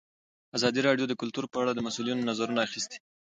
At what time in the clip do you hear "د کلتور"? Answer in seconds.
1.09-1.45